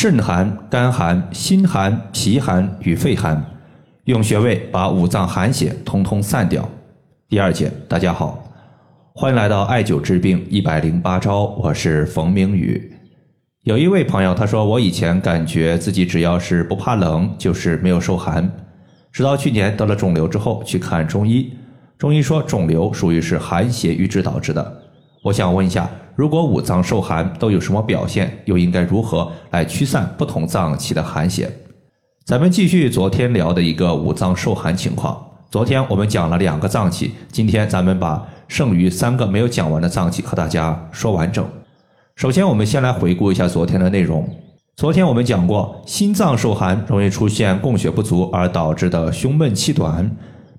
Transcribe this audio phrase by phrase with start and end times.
[0.00, 3.44] 肾寒、肝寒、心寒、脾寒与肺寒，
[4.04, 6.70] 用穴位把五脏寒邪通通散掉。
[7.28, 8.48] 第二节，大家好，
[9.12, 12.92] 欢迎来到艾灸治病一百零八招，我是冯明宇。
[13.64, 18.48] 有一位朋友他说，我以前感觉自己只要是不怕冷，就是没有受寒，
[19.10, 21.52] 直到去年得了肿瘤之后去看中医，
[21.98, 24.80] 中医说肿瘤属于是寒邪瘀滞导致的。
[25.24, 31.48] 我想问一下，如果五脏受寒都有什么表现，又应该如何来驱散不同脏器的寒邪？
[32.24, 35.16] 咱们继续昨天聊的一个五脏受寒情况。
[35.48, 41.46] 昨天我们讲了两个脏器，今天咱们把剩余三个没有讲完的脏器和大家说完整。
[42.16, 44.28] 首先，我们先来回顾一下昨天的内容。
[44.74, 50.10] 昨天我们讲过，心脏受寒容易出现供血不足而导致的胸闷气短、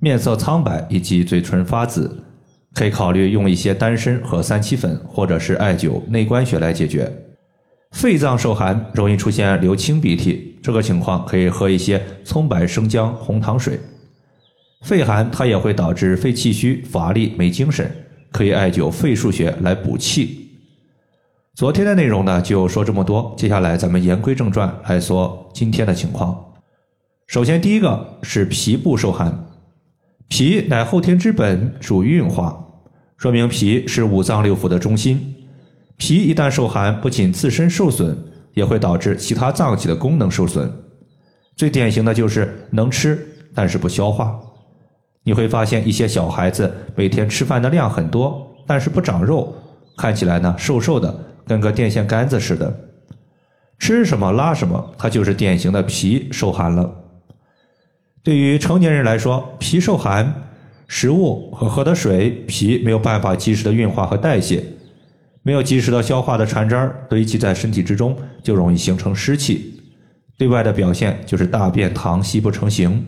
[0.00, 2.25] 面色苍白以及嘴唇发紫，
[2.76, 7.10] 可以考虑用一些丹参和三七粉，或者是艾灸内关穴来解决。
[7.92, 13.80] 肺脏受寒容易出现流清鼻涕，这个情况可以喝一些葱白生姜红糖水。
[14.82, 17.90] 肺寒，它也会导致肺气虚、乏力、没精神，
[18.30, 20.50] 可以艾灸肺腧穴来补气。
[21.54, 23.34] 昨天的内容呢，就说这么多。
[23.38, 26.38] 接下来咱们言归正传来说今天的情况。
[27.26, 29.46] 首先，第一个是脾部受寒，
[30.28, 32.65] 脾乃后天之本，主运化，
[33.16, 35.34] 说明脾是五脏六腑的中心。
[35.96, 38.16] 脾一旦受寒，不仅自身受损，
[38.52, 40.70] 也会导致其他脏器的功能受损。
[41.56, 44.38] 最典型的就是能吃，但是不消化。
[45.22, 49.54] 你会发现一些小孩子每天吃饭的量很多，但是不长肉，
[49.96, 52.72] 看起来呢瘦瘦的，跟个电线杆子似的。
[53.78, 56.94] 吃什么拉什么，它就是典型的脾受寒了。
[58.22, 60.45] 对于成年人来说，脾受寒，
[60.88, 64.64] 食物和喝的水，脾没有办法及时的运化和代谢，
[65.42, 69.80] 没有及时的消化的残渣堆积在身体之中，就容易形成湿气。
[70.38, 73.06] 对外的表现就是大便溏稀不成形，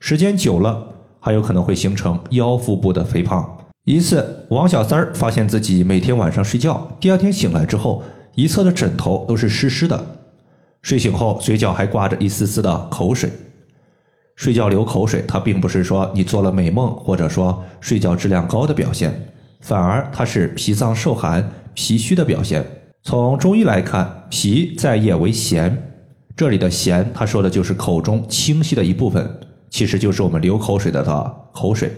[0.00, 0.90] 时间久了。
[1.20, 3.56] 还有可能会形成腰腹部的肥胖。
[3.84, 8.02] 一次，王小三儿发现自己每天晚上睡觉，第二天醒来之后，
[8.34, 10.18] 一侧的枕头都是湿湿的，
[10.82, 13.30] 睡醒后嘴角还挂着一丝丝的口水。
[14.36, 19.28] 睡觉流口水，它并不是说你做了美梦，或者说睡觉质量高的表现，
[19.60, 22.64] 反而它是脾脏受寒、脾虚的表现。
[23.02, 25.72] 从中医来看，脾在液为涎，
[26.34, 29.40] 这里的涎，他说的就是口中清晰的一部分。
[29.70, 31.92] 其实就是我们流口水的的口水，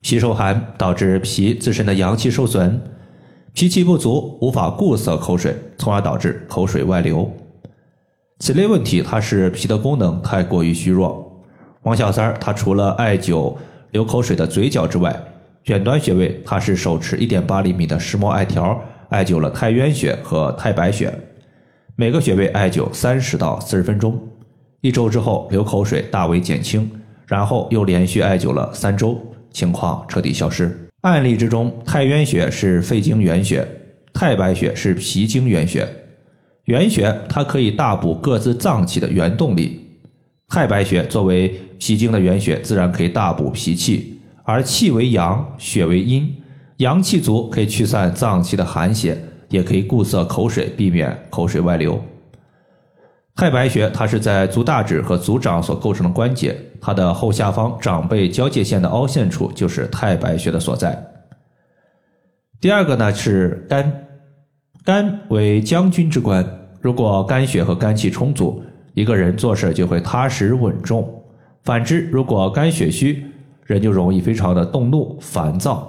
[0.00, 2.80] 脾受寒导致脾自身的阳气受损，
[3.52, 7.30] 脾气不足，无法固涩口水，从而导致口水外流。
[8.38, 11.21] 此类问题，它是脾的功能太过于虚弱。
[11.82, 13.56] 王小三儿他除了艾灸
[13.90, 15.14] 流口水的嘴角之外，
[15.64, 21.12] 远端穴位他是手持一点八厘米的石墨艾条，艾灸了太渊穴和太白穴，
[21.96, 24.16] 每个穴位艾灸三十到四十分钟。
[24.80, 26.88] 一周之后，流口水大为减轻，
[27.26, 30.88] 然后又连续艾灸了三周，情况彻底消失。
[31.02, 33.66] 案例之中，太渊穴是肺经原穴，
[34.12, 35.88] 太白穴是脾经原穴。
[36.66, 39.91] 原穴它可以大补各自脏器的原动力，
[40.52, 41.48] 太白穴作为
[41.78, 44.20] 脾经的原穴，自然可以大补脾气。
[44.44, 46.30] 而气为阳，血为阴，
[46.76, 49.16] 阳气足可以驱散脏器的寒邪，
[49.48, 51.98] 也可以固涩口水，避免口水外流。
[53.34, 61.02] 太白穴，它是在足大趾和足掌所构成的关节，它的后下方掌背交界线的凹陷处就是太白穴的所在。
[62.60, 64.04] 第二个呢是肝，
[64.84, 66.46] 肝为将军之官，
[66.82, 68.62] 如果肝血和肝气充足，
[68.94, 71.02] 一个人做事就会踏实稳重；
[71.62, 73.24] 反之，如果肝血虚，
[73.64, 75.88] 人就容易非常的动怒、烦躁。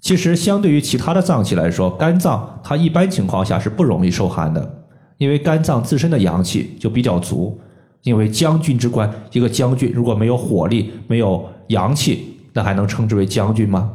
[0.00, 4.74] 其实，相对于其他的脏器来说，肝脏它一般情况下是不容易受寒的。
[5.16, 7.60] 因为肝脏自身的阳气就比较足，
[8.02, 13.92] 因为将军之官，一个将军如果没有火力、没有阳气，那还能称之为将军吗？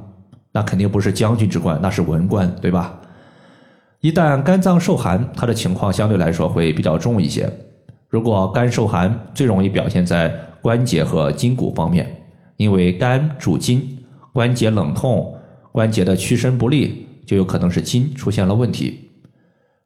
[0.52, 3.00] 那肯定不是将军之官，那是文官，对吧？
[4.02, 7.50] 一旦肝脏受寒，它的情况相对来说会比较重一些。
[8.14, 10.32] 如果肝受寒，最容易表现在
[10.62, 12.08] 关节和筋骨方面，
[12.58, 15.36] 因为肝主筋，关节冷痛、
[15.72, 19.10] 关节的屈伸不利，就有可能是筋出现了问题。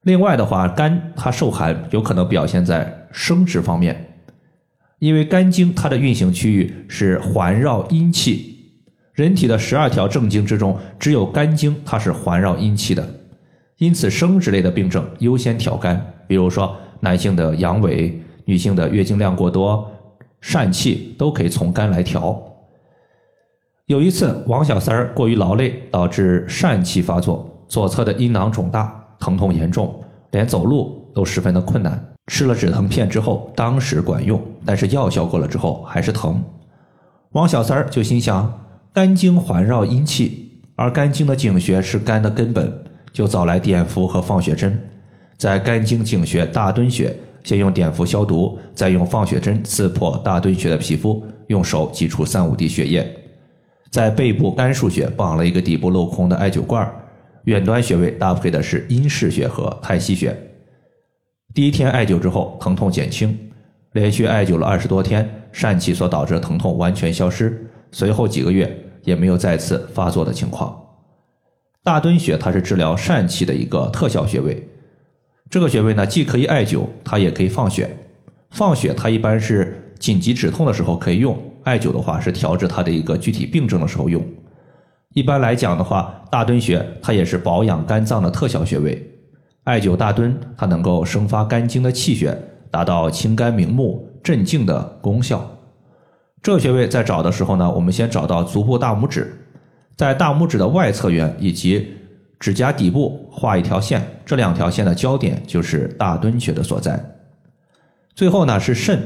[0.02, 4.10] 另外的话，肝它受寒有可能表现在生殖方面，
[5.00, 8.74] 因为肝经它的运行区域是环绕阴气，
[9.14, 13.08] 人体的十二条正经之中，只有肝经它是环绕阴气的，
[13.78, 18.14] 因此生殖类的病症优先调肝，比如说男性的阳痿、
[18.46, 19.90] 女性的月经量过多、
[20.42, 22.42] 疝气都可以从肝来调。
[23.86, 28.94] 有一次，王小三儿过于劳累，导致疝气发作，左侧的阴囊肿大。
[29.20, 30.00] 疼痛严重，
[30.30, 32.00] 连走路都十分的困难。
[32.28, 36.40] 吃了止疼片之后，当时管用，但是药效过了之后还是疼。
[37.32, 42.72] 王小三儿就心想，肝经环绕阴气，而肝经的经穴是肝的根本，
[43.12, 44.80] 就找来碘伏和放血针，
[45.38, 53.08] 在肝经经穴大敦穴，先用碘伏消毒，再用放血针刺破大敦穴的皮肤，用手挤出三五滴血液，
[53.92, 56.92] 在背部肝腧穴绑了一个底部镂空的艾灸罐，
[57.44, 60.36] 远端穴位搭配的是阴市穴和太溪穴。
[61.54, 63.38] 第一天艾灸之后，疼痛减轻，
[63.94, 70.76] 连续艾灸了二十多天，疝气所导致的疼痛完全消失，随后几个月也没有再次发作的情况。
[71.84, 74.68] 大敦穴它是治疗疝气的一个特效穴位，
[75.50, 77.90] 这个穴位呢既可以艾灸，它也可以放血。
[78.52, 84.24] 放血它一般是紧急止痛的时候可以用，艾灸的话是调治它的一个具体病症的时候用。
[85.14, 89.10] 一般来讲的话，大敦穴它也是保养肝脏的特效穴位。
[89.64, 92.38] 艾灸大敦，它能够生发肝经的气血，
[92.70, 95.50] 达到清肝明目、镇静的功效。
[96.42, 99.36] 这个穴位在找的时候呢，我们先找到足部大拇指，
[99.96, 101.94] 在大拇指的外侧缘以及
[102.40, 107.04] 指甲底部画一条线，这两条线的交点就是大敦穴的所在。
[108.14, 109.02] 最后呢是肾，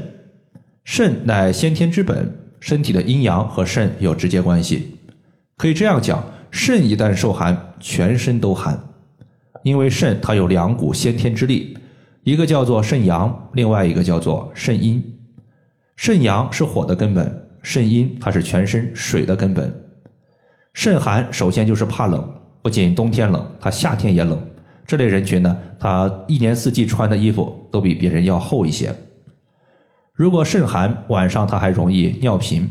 [0.84, 2.30] 肾乃先天之本，
[2.60, 4.98] 身体的阴阳和肾有直接关系。
[5.56, 8.78] 可以这样讲，肾一旦受寒，全身都寒。
[9.62, 11.78] 因为肾它有两股先天之力，
[12.24, 15.02] 一个叫做肾阳，另外一个叫做肾阴。
[15.94, 19.72] 肾阳是火的根本，肾阴它是全身水的根本。
[20.72, 22.28] 肾寒首先就是怕冷，
[22.62, 24.40] 不仅冬天冷，它夏天也冷。
[24.86, 28.94] 这类人群呢，他一年四季穿的衣服都比别人要厚一些。
[30.12, 32.68] 如果肾寒，晚上他还容易尿频。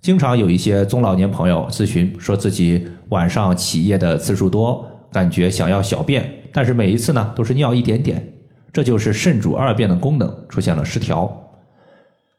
[0.00, 4.86] 经常有一些中老年朋友咨询，说自己晚上起夜的次数多。
[5.12, 8.34] 感觉想要小便，但是每一次呢都是尿一点点，
[8.72, 11.50] 这就是肾主二便的功能出现了失调。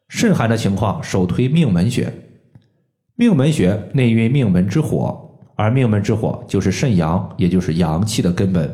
[0.09, 2.13] 肾寒的情况，首推命门穴。
[3.15, 5.26] 命门穴内蕴命门之火，
[5.57, 8.73] 而命门之火就是肾阳，也就是阳气的根本。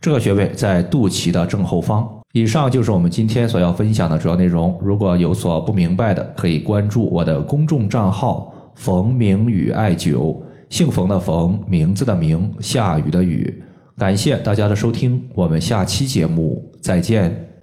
[0.00, 2.08] 这个穴位在肚脐的正后方。
[2.32, 4.78] 以上就是我们今天所要分享的主要内容。
[4.82, 10.36] 如果有所不明白的，可以关注我的公众账号“冯明宇艾灸”。
[10.68, 13.62] 姓冯的冯，名字的名，下雨的雨。
[13.96, 17.48] 感谢大家的收听，我们下期节目再见。